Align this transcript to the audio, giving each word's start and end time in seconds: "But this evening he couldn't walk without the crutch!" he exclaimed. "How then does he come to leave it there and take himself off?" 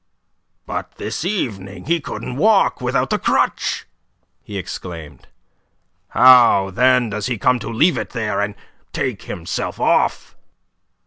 "But 0.65 0.95
this 0.95 1.23
evening 1.23 1.85
he 1.85 2.01
couldn't 2.01 2.37
walk 2.37 2.81
without 2.81 3.11
the 3.11 3.19
crutch!" 3.19 3.85
he 4.41 4.57
exclaimed. 4.57 5.27
"How 6.07 6.71
then 6.71 7.11
does 7.11 7.27
he 7.27 7.37
come 7.37 7.59
to 7.59 7.69
leave 7.69 7.99
it 7.99 8.09
there 8.09 8.41
and 8.41 8.55
take 8.93 9.21
himself 9.25 9.79
off?" 9.79 10.35